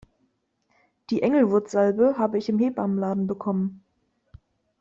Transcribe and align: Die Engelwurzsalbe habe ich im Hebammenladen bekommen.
Die 1.11 1.21
Engelwurzsalbe 1.21 2.17
habe 2.17 2.39
ich 2.39 2.49
im 2.49 2.57
Hebammenladen 2.57 3.27
bekommen. 3.27 3.83